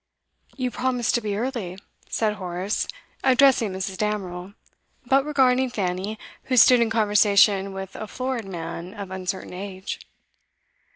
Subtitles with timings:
[0.57, 1.77] 'You promised to be early,'
[2.09, 2.87] said Horace,
[3.23, 3.99] addressing Mrs.
[3.99, 4.55] Damerel,
[5.05, 9.99] but regarding Fanny, who stood in conversation with a florid man of uncertain age.